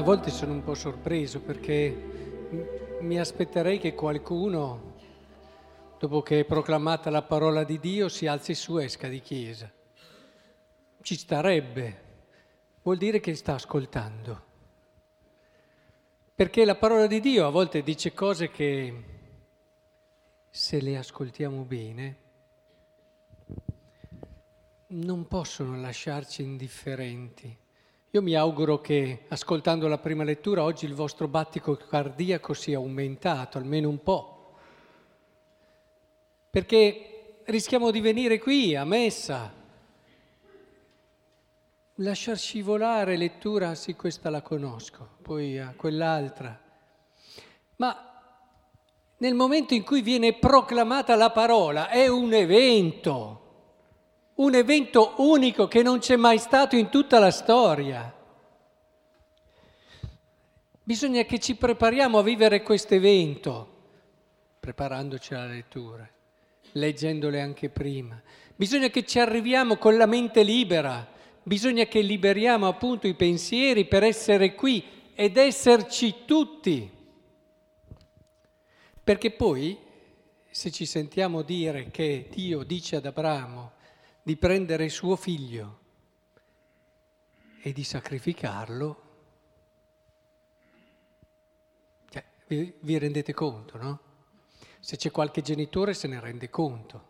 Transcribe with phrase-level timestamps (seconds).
[0.00, 4.94] A volte sono un po' sorpreso perché mi aspetterei che qualcuno,
[5.98, 9.70] dopo che è proclamata la parola di Dio, si alzi su e esca di chiesa.
[11.02, 12.00] Ci starebbe,
[12.80, 14.44] vuol dire che sta ascoltando.
[16.34, 19.04] Perché la parola di Dio a volte dice cose che,
[20.48, 22.16] se le ascoltiamo bene,
[24.86, 27.68] non possono lasciarci indifferenti.
[28.12, 33.56] Io mi auguro che, ascoltando la prima lettura, oggi il vostro battito cardiaco sia aumentato,
[33.56, 34.54] almeno un po'.
[36.50, 39.54] Perché rischiamo di venire qui a messa,
[41.94, 46.60] lasciar scivolare lettura, sì questa la conosco, poi a quell'altra.
[47.76, 48.10] Ma
[49.18, 53.39] nel momento in cui viene proclamata la parola è un evento
[54.40, 58.14] un evento unico che non c'è mai stato in tutta la storia.
[60.82, 63.68] Bisogna che ci prepariamo a vivere questo evento,
[64.58, 66.08] preparandoci alla lettura,
[66.72, 68.20] leggendole anche prima.
[68.56, 71.06] Bisogna che ci arriviamo con la mente libera,
[71.42, 74.82] bisogna che liberiamo appunto i pensieri per essere qui
[75.14, 76.90] ed esserci tutti.
[79.04, 79.78] Perché poi,
[80.50, 83.78] se ci sentiamo dire che Dio dice ad Abramo,
[84.22, 85.78] di prendere suo figlio
[87.62, 89.02] e di sacrificarlo,
[92.08, 94.00] cioè, vi, vi rendete conto, no?
[94.80, 97.08] Se c'è qualche genitore se ne rende conto.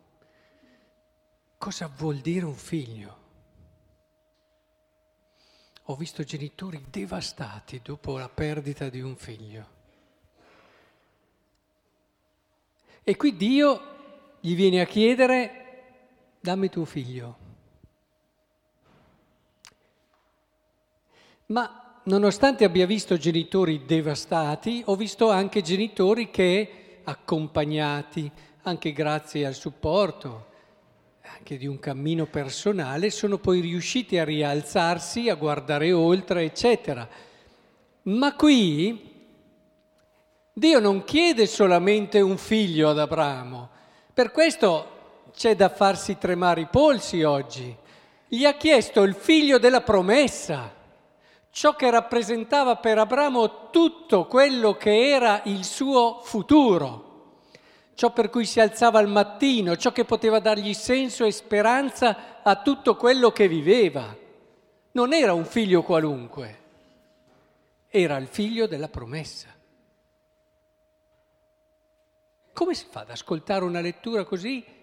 [1.56, 3.18] Cosa vuol dire un figlio?
[5.84, 9.78] Ho visto genitori devastati dopo la perdita di un figlio.
[13.02, 15.59] E qui Dio gli viene a chiedere
[16.40, 17.48] dammi tuo figlio.
[21.46, 28.30] Ma nonostante abbia visto genitori devastati, ho visto anche genitori che, accompagnati,
[28.62, 30.46] anche grazie al supporto,
[31.36, 37.08] anche di un cammino personale, sono poi riusciti a rialzarsi, a guardare oltre, eccetera.
[38.02, 39.08] Ma qui
[40.52, 43.68] Dio non chiede solamente un figlio ad Abramo,
[44.14, 44.98] per questo
[45.34, 47.76] c'è da farsi tremare i polsi oggi.
[48.28, 50.72] Gli ha chiesto il figlio della promessa,
[51.50, 57.38] ciò che rappresentava per Abramo tutto quello che era il suo futuro,
[57.94, 62.56] ciò per cui si alzava al mattino, ciò che poteva dargli senso e speranza a
[62.62, 64.16] tutto quello che viveva.
[64.92, 66.58] Non era un figlio qualunque,
[67.88, 69.48] era il figlio della promessa.
[72.52, 74.78] Come si fa ad ascoltare una lettura così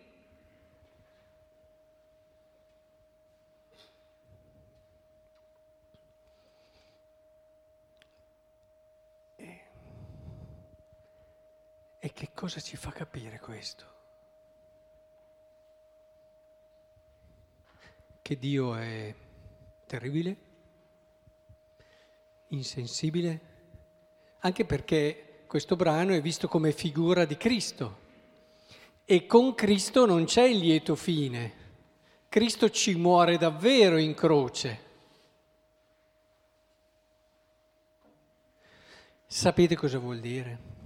[12.17, 13.85] che cosa ci fa capire questo?
[18.23, 19.13] Che Dio è
[19.85, 20.37] terribile,
[22.47, 23.41] insensibile,
[24.39, 27.99] anche perché questo brano è visto come figura di Cristo
[29.05, 31.53] e con Cristo non c'è il lieto fine,
[32.29, 34.85] Cristo ci muore davvero in croce.
[39.27, 40.76] Sapete cosa vuol dire?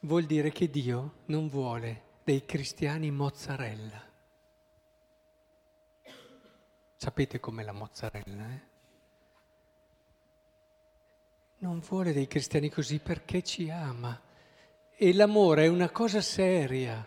[0.00, 4.08] Vuol dire che Dio non vuole dei cristiani mozzarella.
[6.96, 8.48] Sapete com'è la mozzarella?
[8.50, 8.68] Eh?
[11.58, 14.20] Non vuole dei cristiani così perché ci ama.
[14.96, 17.06] E l'amore è una cosa seria.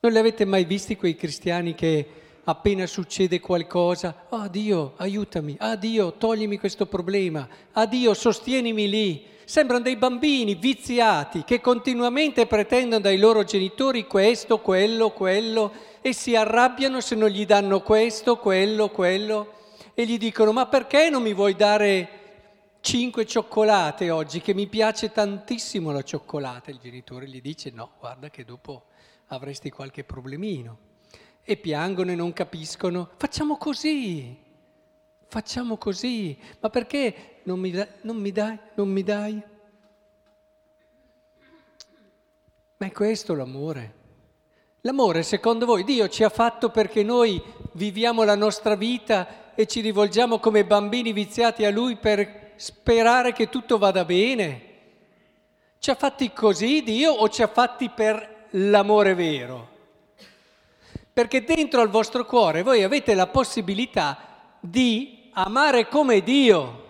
[0.00, 5.56] Non li avete mai visti quei cristiani che appena succede qualcosa, ah oh Dio, aiutami,
[5.58, 12.46] ah Dio, toglimi questo problema, ah Dio, sostienimi lì, Sembrano dei bambini viziati che continuamente
[12.46, 18.38] pretendono dai loro genitori questo, quello, quello e si arrabbiano se non gli danno questo,
[18.38, 19.54] quello, quello
[19.94, 22.08] e gli dicono ma perché non mi vuoi dare
[22.80, 26.70] cinque cioccolate oggi che mi piace tantissimo la cioccolata?
[26.70, 28.84] Il genitore gli dice no, guarda che dopo
[29.26, 30.90] avresti qualche problemino
[31.44, 33.10] e piangono e non capiscono.
[33.16, 34.36] Facciamo così,
[35.26, 39.42] facciamo così, ma perché non mi, da, non mi dai, non mi dai?
[42.76, 44.00] Ma è questo l'amore.
[44.82, 47.40] L'amore, secondo voi, Dio ci ha fatto perché noi
[47.72, 53.48] viviamo la nostra vita e ci rivolgiamo come bambini viziati a Lui per sperare che
[53.48, 54.70] tutto vada bene?
[55.78, 59.71] Ci ha fatti così Dio o ci ha fatti per l'amore vero?
[61.12, 66.80] Perché dentro al vostro cuore voi avete la possibilità di amare come Dio,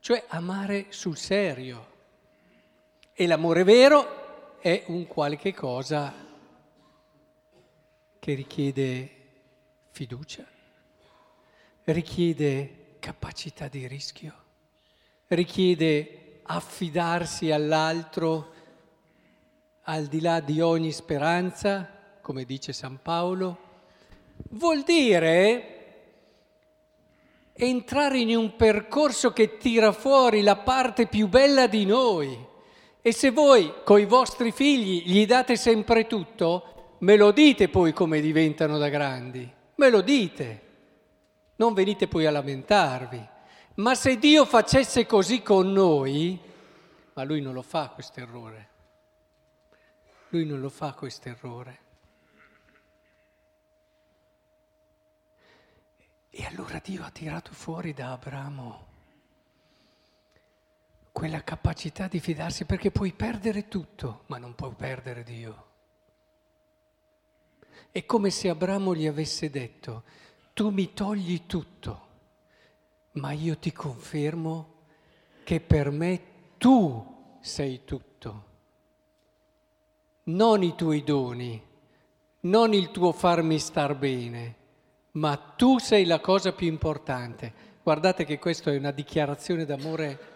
[0.00, 1.92] cioè amare sul serio.
[3.12, 6.12] E l'amore vero è un qualche cosa
[8.18, 9.10] che richiede
[9.90, 10.44] fiducia,
[11.84, 14.34] richiede capacità di rischio,
[15.28, 18.52] richiede affidarsi all'altro
[19.82, 23.58] al di là di ogni speranza, come dice San Paolo,
[24.52, 25.72] vuol dire
[27.52, 32.34] entrare in un percorso che tira fuori la parte più bella di noi.
[33.02, 38.22] E se voi coi vostri figli gli date sempre tutto, me lo dite poi come
[38.22, 40.62] diventano da grandi, me lo dite,
[41.56, 43.22] non venite poi a lamentarvi.
[43.74, 46.40] Ma se Dio facesse così con noi,
[47.12, 48.68] ma lui non lo fa questo errore,
[50.30, 51.82] lui non lo fa questo errore.
[56.36, 58.86] E allora Dio ha tirato fuori da Abramo
[61.12, 65.66] quella capacità di fidarsi perché puoi perdere tutto, ma non puoi perdere Dio.
[67.92, 70.02] È come se Abramo gli avesse detto,
[70.54, 72.06] tu mi togli tutto,
[73.12, 74.86] ma io ti confermo
[75.44, 76.20] che per me
[76.58, 78.44] tu sei tutto,
[80.24, 81.64] non i tuoi doni,
[82.40, 84.62] non il tuo farmi star bene
[85.14, 87.52] ma tu sei la cosa più importante.
[87.82, 90.32] Guardate che questa è una dichiarazione d'amore.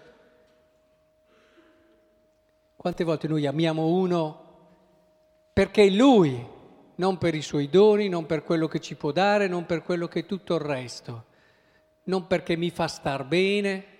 [2.76, 4.46] Quante volte noi amiamo uno
[5.52, 6.46] perché è lui,
[6.96, 10.06] non per i suoi doni, non per quello che ci può dare, non per quello
[10.06, 11.24] che è tutto il resto,
[12.04, 13.96] non perché mi fa star bene.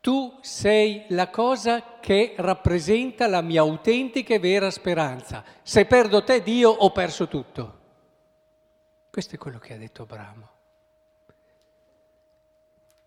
[0.00, 5.42] Tu sei la cosa che rappresenta la mia autentica e vera speranza.
[5.62, 7.80] Se perdo te, Dio, ho perso tutto.
[9.12, 10.48] Questo è quello che ha detto Abramo.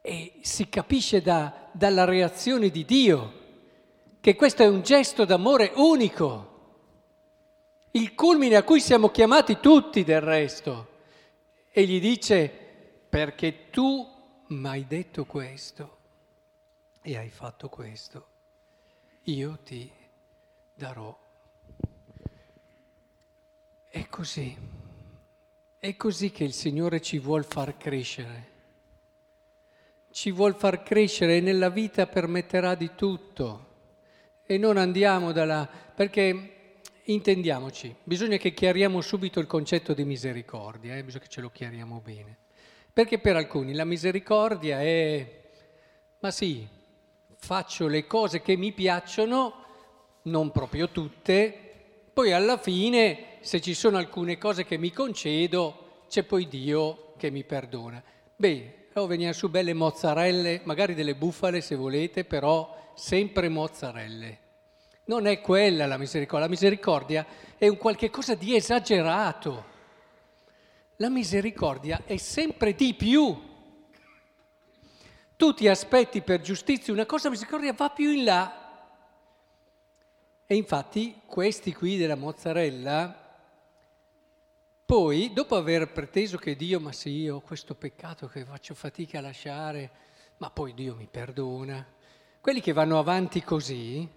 [0.02, 3.42] E si capisce da, dalla reazione di Dio
[4.22, 6.52] che questo è un gesto d'amore unico,
[7.94, 10.90] il culmine a cui siamo chiamati tutti del resto.
[11.72, 12.50] E gli dice,
[13.10, 14.08] perché tu
[14.50, 15.98] mi hai detto questo
[17.02, 18.28] e hai fatto questo,
[19.24, 19.92] io ti
[20.76, 21.18] darò.
[23.90, 24.85] È così.
[25.86, 28.48] È così che il Signore ci vuol far crescere.
[30.10, 33.68] Ci vuol far crescere e nella vita permetterà di tutto.
[34.48, 35.70] E non andiamo dalla...
[35.94, 41.04] perché intendiamoci, bisogna che chiariamo subito il concetto di misericordia, eh?
[41.04, 42.38] bisogna che ce lo chiariamo bene.
[42.92, 45.44] Perché per alcuni la misericordia è,
[46.18, 46.68] ma sì,
[47.38, 49.54] faccio le cose che mi piacciono,
[50.24, 51.65] non proprio tutte,
[52.16, 57.30] poi alla fine se ci sono alcune cose che mi concedo, c'è poi Dio che
[57.30, 58.02] mi perdona.
[58.38, 64.40] Bene, o venire su belle mozzarelle, magari delle bufale se volete, però sempre mozzarelle.
[65.08, 67.26] Non è quella la misericordia, la misericordia
[67.58, 69.66] è un qualche cosa di esagerato.
[70.96, 73.38] La misericordia è sempre di più.
[75.36, 78.65] Tu ti aspetti per giustizia una cosa, la misericordia va più in là.
[80.48, 83.24] E infatti questi qui della mozzarella
[84.86, 89.18] poi, dopo aver preteso che Dio, ma sì, io ho questo peccato che faccio fatica
[89.18, 89.90] a lasciare,
[90.38, 91.84] ma poi Dio mi perdona,
[92.40, 94.08] quelli che vanno avanti così,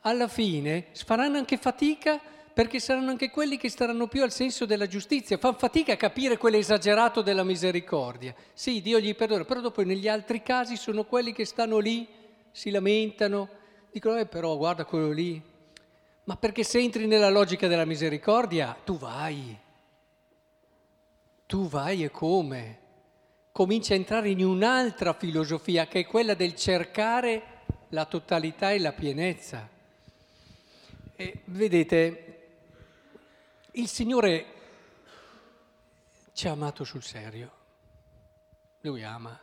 [0.00, 2.18] alla fine faranno anche fatica
[2.54, 6.38] perché saranno anche quelli che staranno più al senso della giustizia, fanno fatica a capire
[6.38, 8.34] quell'esagerato della misericordia.
[8.54, 12.08] Sì, Dio gli perdona, però dopo negli altri casi sono quelli che stanno lì,
[12.50, 13.50] si lamentano,
[13.92, 15.54] dicono, eh però guarda quello lì.
[16.26, 19.64] Ma perché se entri nella logica della misericordia, tu vai
[21.46, 22.80] tu vai e come?
[23.52, 28.92] Cominci a entrare in un'altra filosofia che è quella del cercare la totalità e la
[28.92, 29.68] pienezza.
[31.14, 32.48] E vedete,
[33.72, 34.46] il Signore
[36.32, 37.52] ci ha amato sul serio.
[38.80, 39.40] Lui ama.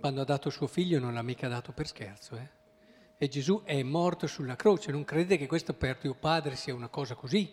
[0.00, 2.60] Quando ha dato suo figlio non l'ha mica dato per scherzo, eh?
[3.22, 4.90] E Gesù è morto sulla croce.
[4.90, 7.48] Non credete che questo per Dio Padre sia una cosa così?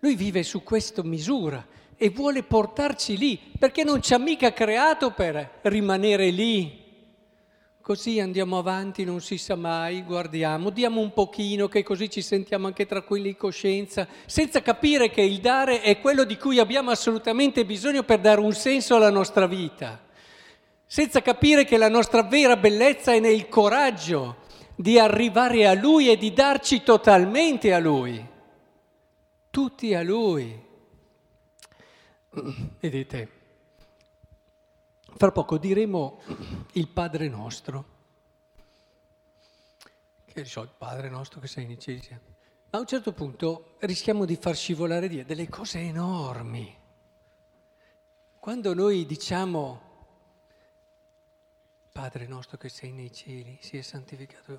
[0.00, 1.64] Lui vive su questa misura
[1.96, 6.82] e vuole portarci lì, perché non ci ha mica creato per rimanere lì.
[7.80, 12.66] Così andiamo avanti, non si sa mai, guardiamo, diamo un pochino che così ci sentiamo
[12.66, 17.64] anche tranquilli in coscienza, senza capire che il dare è quello di cui abbiamo assolutamente
[17.64, 20.05] bisogno per dare un senso alla nostra vita,
[20.86, 26.16] senza capire che la nostra vera bellezza è nel coraggio di arrivare a Lui e
[26.16, 28.34] di darci totalmente a Lui
[29.56, 30.64] tutti a Lui.
[32.78, 33.30] vedete,
[35.16, 36.20] fra poco diremo
[36.72, 37.84] il Padre nostro,
[40.26, 42.20] che so, il Padre nostro che sei in cieli.
[42.68, 46.76] Ma a un certo punto rischiamo di far scivolare via delle cose enormi.
[48.38, 49.85] Quando noi diciamo
[51.96, 54.58] Padre nostro che sei nei cieli, sia santificato,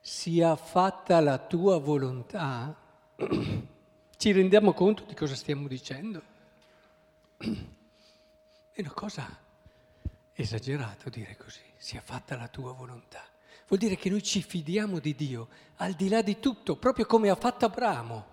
[0.00, 2.76] sia fatta la tua volontà,
[4.16, 6.20] ci rendiamo conto di cosa stiamo dicendo?
[7.36, 9.38] È una cosa
[10.32, 13.24] esagerata dire così, sia fatta la tua volontà.
[13.68, 17.30] Vuol dire che noi ci fidiamo di Dio al di là di tutto, proprio come
[17.30, 18.26] ha fatto Abramo.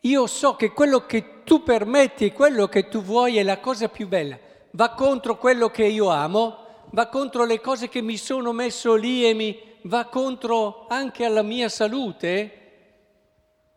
[0.00, 3.90] Io so che quello che tu permetti e quello che tu vuoi è la cosa
[3.90, 8.52] più bella va contro quello che io amo, va contro le cose che mi sono
[8.52, 12.60] messo lì e mi va contro anche alla mia salute,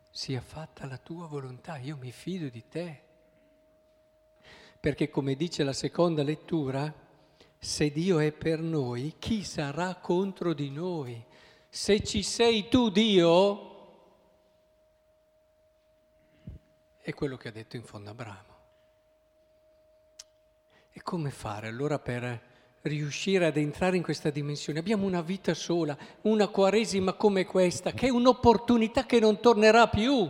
[0.09, 3.01] sia fatta la tua volontà, io mi fido di te.
[4.79, 6.91] Perché come dice la seconda lettura,
[7.59, 11.23] se Dio è per noi, chi sarà contro di noi?
[11.69, 13.75] Se ci sei tu Dio,
[17.01, 18.46] è quello che ha detto in fondo Abramo.
[20.97, 22.41] E come fare allora per
[22.81, 24.79] riuscire ad entrare in questa dimensione?
[24.79, 30.27] Abbiamo una vita sola, una quaresima come questa, che è un'opportunità che non tornerà più.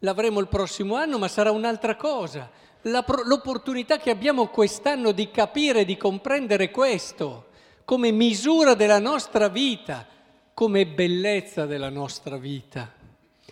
[0.00, 2.50] L'avremo il prossimo anno, ma sarà un'altra cosa.
[2.82, 7.46] La, l'opportunità che abbiamo quest'anno di capire, di comprendere questo
[7.86, 10.06] come misura della nostra vita,
[10.52, 12.92] come bellezza della nostra vita.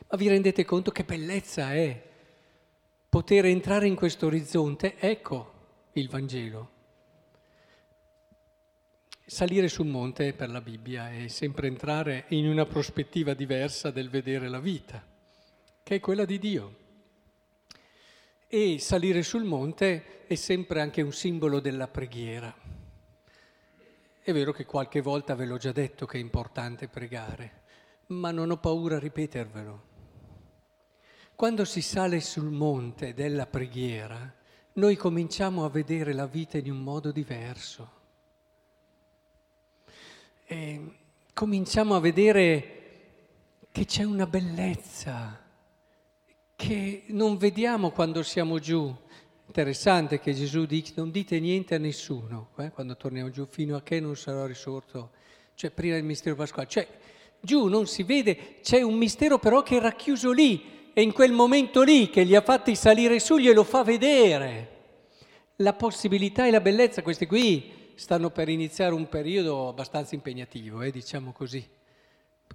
[0.06, 1.98] Ma vi rendete conto che bellezza è
[3.08, 4.96] poter entrare in questo orizzonte?
[4.98, 5.54] Ecco,
[6.00, 6.70] il Vangelo.
[9.24, 14.48] Salire sul monte per la Bibbia è sempre entrare in una prospettiva diversa del vedere
[14.48, 15.02] la vita,
[15.82, 16.76] che è quella di Dio.
[18.46, 22.54] E salire sul monte è sempre anche un simbolo della preghiera.
[24.20, 27.62] È vero che qualche volta ve l'ho già detto che è importante pregare,
[28.08, 29.82] ma non ho paura a ripetervelo.
[31.34, 34.35] Quando si sale sul monte della preghiera,
[34.76, 37.90] noi cominciamo a vedere la vita in un modo diverso.
[40.44, 40.80] E
[41.32, 42.72] cominciamo a vedere
[43.72, 45.42] che c'è una bellezza
[46.54, 48.94] che non vediamo quando siamo giù.
[49.46, 53.82] Interessante che Gesù dice non dite niente a nessuno eh, quando torniamo giù fino a
[53.82, 55.12] che non sarò risorto,
[55.54, 56.68] cioè prima del mistero pasquale.
[56.68, 56.86] Cioè
[57.40, 61.32] giù non si vede, c'è un mistero però che è racchiuso lì, e in quel
[61.32, 64.70] momento lì che li ha fatti salire su glielo fa vedere.
[65.56, 70.90] La possibilità e la bellezza, questi qui stanno per iniziare un periodo abbastanza impegnativo, eh,
[70.90, 71.62] diciamo così.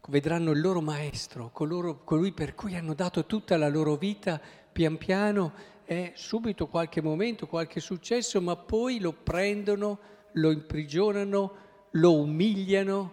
[0.08, 4.98] Vedranno il loro maestro, coloro, colui per cui hanno dato tutta la loro vita, pian
[4.98, 10.00] piano, è subito qualche momento, qualche successo, ma poi lo prendono,
[10.32, 11.56] lo imprigionano,
[11.92, 13.12] lo umiliano,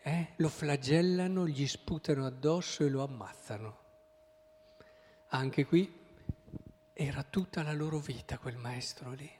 [0.00, 3.81] eh, lo flagellano, gli sputano addosso e lo ammazzano.
[5.34, 5.90] Anche qui
[6.92, 9.30] era tutta la loro vita quel maestro lì.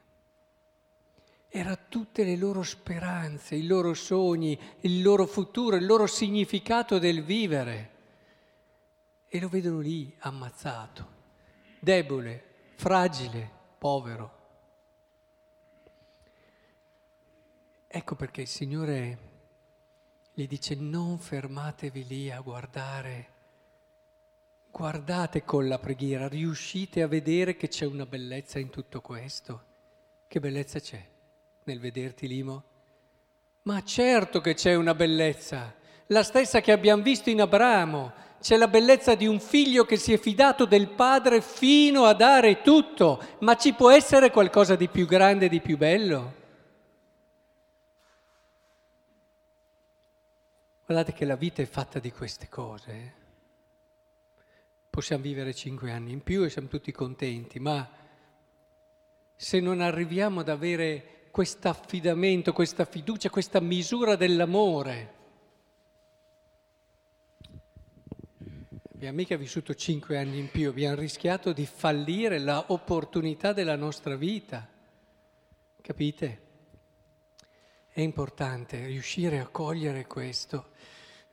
[1.48, 7.22] Era tutte le loro speranze, i loro sogni, il loro futuro, il loro significato del
[7.22, 7.90] vivere.
[9.28, 11.08] E lo vedono lì ammazzato,
[11.78, 14.40] debole, fragile, povero.
[17.86, 19.18] Ecco perché il Signore
[20.32, 23.31] gli dice non fermatevi lì a guardare
[24.72, 29.64] Guardate con la preghiera, riuscite a vedere che c'è una bellezza in tutto questo?
[30.26, 31.06] Che bellezza c'è
[31.64, 32.64] nel vederti Limo?
[33.64, 35.74] Ma certo che c'è una bellezza,
[36.06, 38.12] la stessa che abbiamo visto in Abramo.
[38.40, 42.62] C'è la bellezza di un figlio che si è fidato del padre fino a dare
[42.62, 46.34] tutto, ma ci può essere qualcosa di più grande di più bello?
[50.86, 52.90] Guardate che la vita è fatta di queste cose.
[52.90, 53.21] Eh?
[54.92, 57.88] Possiamo vivere cinque anni in più e siamo tutti contenti, ma
[59.34, 65.14] se non arriviamo ad avere questo affidamento, questa fiducia, questa misura dell'amore,
[68.92, 74.68] abbiamo mica vissuto cinque anni in più, abbiamo rischiato di fallire l'opportunità della nostra vita,
[75.80, 76.40] capite?
[77.88, 80.72] È importante riuscire a cogliere questo.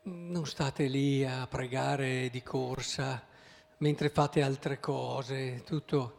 [0.03, 3.27] Non state lì a pregare di corsa,
[3.79, 6.17] mentre fate altre cose, tutto.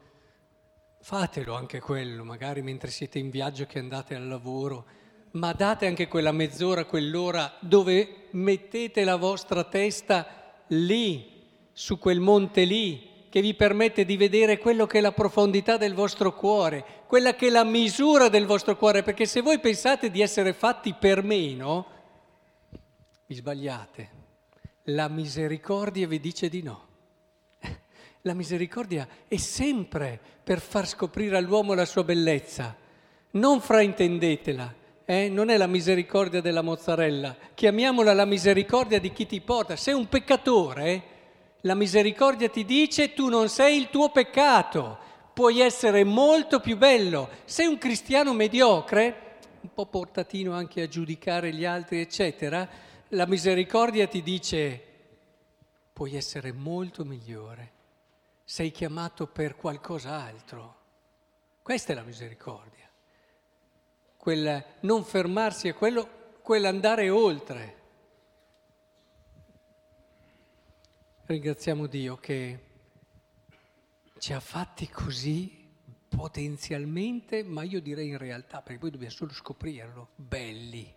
[1.03, 4.87] Fatelo anche quello, magari mentre siete in viaggio che andate al lavoro,
[5.33, 11.39] ma date anche quella mezz'ora, quell'ora dove mettete la vostra testa lì,
[11.73, 15.95] su quel monte lì, che vi permette di vedere quello che è la profondità del
[15.95, 20.21] vostro cuore, quella che è la misura del vostro cuore, perché se voi pensate di
[20.21, 21.87] essere fatti per meno,
[23.27, 24.19] vi sbagliate.
[24.85, 26.89] La misericordia vi dice di no.
[28.23, 32.77] La misericordia è sempre per far scoprire all'uomo la sua bellezza.
[33.33, 34.75] Non fraintendetela,
[35.05, 35.29] eh?
[35.29, 39.77] non è la misericordia della mozzarella, chiamiamola la misericordia di chi ti porta.
[39.77, 41.03] Sei un peccatore,
[41.63, 44.99] la misericordia ti dice tu non sei il tuo peccato,
[45.33, 47.29] puoi essere molto più bello.
[47.45, 52.69] Sei un cristiano mediocre, un po' portatino anche a giudicare gli altri, eccetera,
[53.09, 54.85] la misericordia ti dice
[55.93, 57.73] puoi essere molto migliore,
[58.51, 60.79] sei chiamato per qualcos'altro.
[61.63, 62.91] Questa è la misericordia,
[64.17, 67.79] quel non fermarsi a quello, quell'andare oltre.
[71.27, 72.65] Ringraziamo Dio che
[74.19, 75.73] ci ha fatti così
[76.09, 80.93] potenzialmente, ma io direi in realtà, perché poi dobbiamo solo scoprirlo, belli.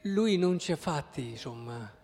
[0.00, 1.95] Lui non ci ha fatti, insomma,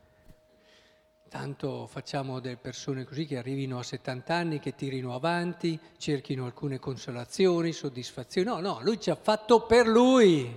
[1.33, 6.79] tanto facciamo delle persone così che arrivino a 70 anni, che tirino avanti, cerchino alcune
[6.79, 8.47] consolazioni, soddisfazioni.
[8.47, 10.55] No, no, lui ci ha fatto per lui.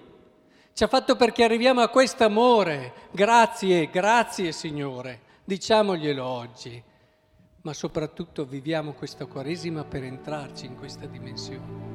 [0.74, 2.92] Ci ha fatto perché arriviamo a quest'amore.
[3.12, 6.84] Grazie, grazie Signore diciamoglielo oggi,
[7.62, 11.95] ma soprattutto viviamo questa Quaresima per entrarci in questa dimensione.